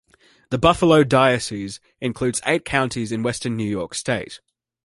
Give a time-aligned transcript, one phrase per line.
[0.49, 4.41] The Buffalo Diocese includes eight counties in Western New York State.